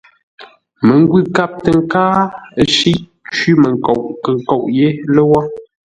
[0.85, 2.17] Məngwʉ̂ kâp tə nkáa,
[2.61, 2.99] ə́ shíʼ;
[3.33, 5.39] cwímənkoʼ kə̂ nkóʼ yé lə́wó.